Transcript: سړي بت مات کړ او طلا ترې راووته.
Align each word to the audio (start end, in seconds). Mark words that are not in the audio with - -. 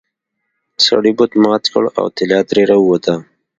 سړي 0.85 1.11
بت 1.17 1.31
مات 1.43 1.63
کړ 1.73 1.83
او 1.99 2.05
طلا 2.17 2.39
ترې 2.49 2.63
راووته. 2.71 3.13